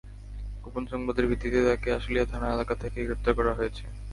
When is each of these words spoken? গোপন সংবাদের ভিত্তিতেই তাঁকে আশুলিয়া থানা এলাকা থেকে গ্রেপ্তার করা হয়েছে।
গোপন 0.63 0.83
সংবাদের 0.91 1.25
ভিত্তিতেই 1.27 1.65
তাঁকে 1.67 1.89
আশুলিয়া 1.97 2.25
থানা 2.25 2.47
এলাকা 2.55 2.73
থেকে 2.75 2.97
গ্রেপ্তার 3.05 3.33
করা 3.39 3.53
হয়েছে। 3.53 3.83